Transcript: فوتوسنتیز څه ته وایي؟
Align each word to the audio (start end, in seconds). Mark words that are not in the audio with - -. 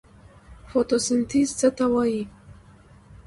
فوتوسنتیز 0.69 1.49
څه 1.59 1.69
ته 1.77 1.85
وایي؟ 1.93 2.21